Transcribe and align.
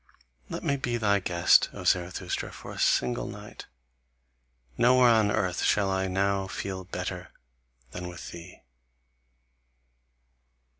Let 0.49 0.63
me 0.63 0.77
be 0.77 0.97
thy 0.97 1.19
guest, 1.19 1.69
O 1.73 1.83
Zarathustra, 1.83 2.51
for 2.51 2.71
a 2.71 2.79
single 2.79 3.27
night! 3.27 3.67
Nowhere 4.75 5.09
on 5.11 5.29
earth 5.29 5.61
shall 5.61 5.91
I 5.91 6.07
now 6.07 6.47
feel 6.47 6.85
better 6.85 7.31
than 7.91 8.07
with 8.07 8.31
thee!" 8.31 8.63